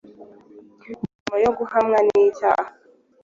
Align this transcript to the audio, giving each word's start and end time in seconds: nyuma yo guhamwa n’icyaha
nyuma 1.13 1.35
yo 1.43 1.51
guhamwa 1.57 1.99
n’icyaha 2.07 2.67